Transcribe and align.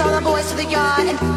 all 0.00 0.14
the 0.14 0.20
boys 0.20 0.50
to 0.50 0.56
the 0.56 0.64
yard. 0.64 1.29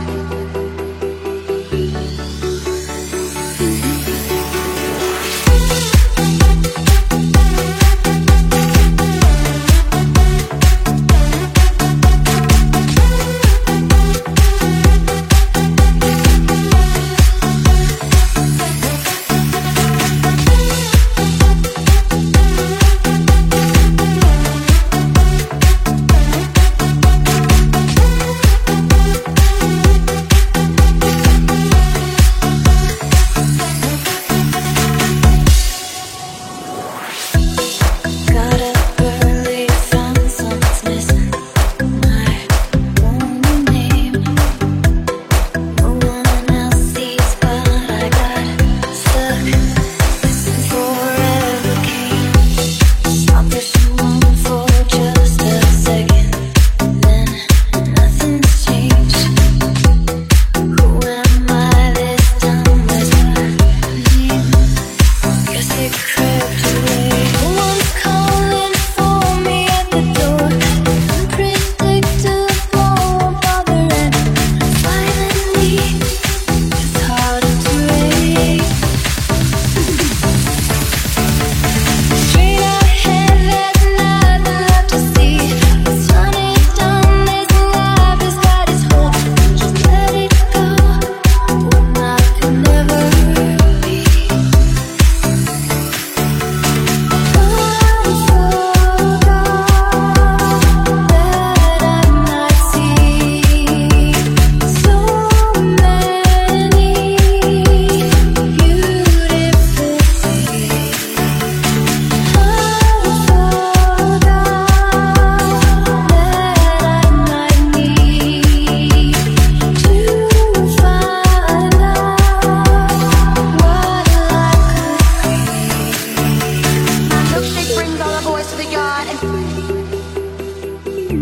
My 131.13 131.19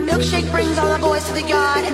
milkshake 0.00 0.50
brings 0.50 0.78
all 0.78 0.94
the 0.94 0.98
boys 1.02 1.22
to 1.26 1.34
the 1.34 1.46
yard 1.46 1.84